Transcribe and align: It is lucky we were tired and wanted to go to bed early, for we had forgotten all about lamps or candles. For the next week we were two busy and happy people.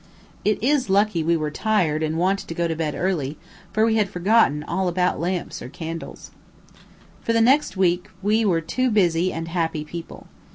It 0.43 0.63
is 0.63 0.89
lucky 0.89 1.21
we 1.21 1.37
were 1.37 1.51
tired 1.51 2.01
and 2.01 2.17
wanted 2.17 2.47
to 2.47 2.55
go 2.55 2.67
to 2.67 2.75
bed 2.75 2.95
early, 2.95 3.37
for 3.71 3.85
we 3.85 3.97
had 3.97 4.09
forgotten 4.09 4.63
all 4.63 4.87
about 4.87 5.19
lamps 5.19 5.61
or 5.61 5.69
candles. 5.69 6.31
For 7.21 7.33
the 7.33 7.39
next 7.39 7.77
week 7.77 8.07
we 8.23 8.43
were 8.43 8.61
two 8.61 8.89
busy 8.89 9.31
and 9.31 9.47
happy 9.47 9.83
people. 9.85 10.25